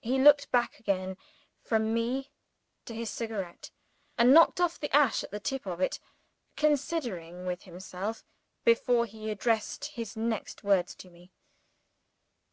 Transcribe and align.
He 0.00 0.18
looked 0.20 0.50
back 0.50 0.80
again 0.80 1.16
from 1.62 1.94
me 1.94 2.32
to 2.84 2.92
his 2.96 3.10
cigar, 3.10 3.56
and 4.18 4.34
knocked 4.34 4.60
off 4.60 4.80
the 4.80 4.90
ash 4.90 5.22
at 5.22 5.30
the 5.30 5.38
tip 5.38 5.66
of 5.66 5.80
it 5.80 6.00
(considering 6.56 7.46
with 7.46 7.62
himself) 7.62 8.24
before 8.64 9.06
he 9.06 9.30
addressed 9.30 9.84
his 9.92 10.16
next 10.16 10.64
words 10.64 10.96
to 10.96 11.10
me. 11.10 11.30